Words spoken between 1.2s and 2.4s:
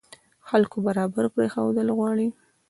پرېښودل غواړي.